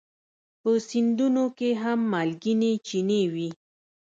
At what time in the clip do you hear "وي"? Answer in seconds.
3.33-3.49